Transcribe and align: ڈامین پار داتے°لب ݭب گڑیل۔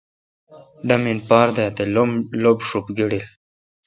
ڈامین 0.87 1.19
پار 1.27 1.47
داتے°لب 1.55 2.57
ݭب 2.67 2.85
گڑیل۔ 2.97 3.25